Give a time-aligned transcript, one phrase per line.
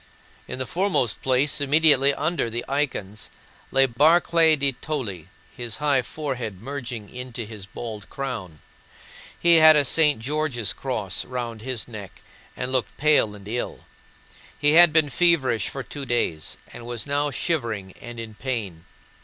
[0.47, 3.29] In the foremost place, immediately under the icons,
[3.71, 8.61] sat Barclay de Tolly, his high forehead merging into his bald crown.
[9.39, 10.19] He had a St.
[10.19, 12.23] George's Cross round his neck
[12.57, 13.85] and looked pale and ill.
[14.57, 18.85] He had been feverish for two days and was now shivering and in pain.